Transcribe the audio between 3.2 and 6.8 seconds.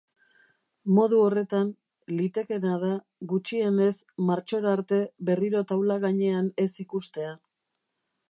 gutxienez martxora arte berriro taula gainean ez